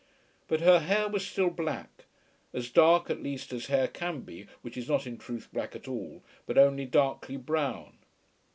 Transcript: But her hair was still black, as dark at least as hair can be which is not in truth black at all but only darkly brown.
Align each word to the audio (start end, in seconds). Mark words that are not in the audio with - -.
But 0.47 0.61
her 0.61 0.79
hair 0.79 1.07
was 1.07 1.27
still 1.27 1.51
black, 1.51 2.05
as 2.55 2.71
dark 2.71 3.11
at 3.11 3.21
least 3.21 3.53
as 3.53 3.67
hair 3.67 3.87
can 3.87 4.21
be 4.21 4.47
which 4.63 4.75
is 4.75 4.87
not 4.89 5.05
in 5.05 5.19
truth 5.19 5.47
black 5.53 5.75
at 5.75 5.87
all 5.87 6.23
but 6.47 6.57
only 6.57 6.85
darkly 6.87 7.37
brown. 7.37 7.99